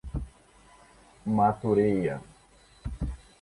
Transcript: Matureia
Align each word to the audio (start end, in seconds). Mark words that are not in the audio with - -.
Matureia 1.35 2.17